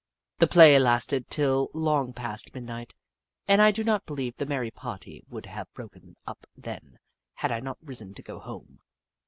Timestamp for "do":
3.69-3.83